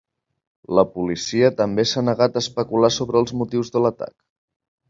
[0.77, 4.19] La policia també s’ha negat a especular sobre els motius de l’atac.